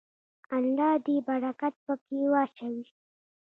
الله 0.55 0.91
دې 1.05 1.17
برکت 1.27 1.73
پکې 1.85 2.19
واچوي. 2.31 2.85